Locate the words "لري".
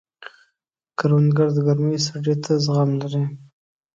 3.01-3.23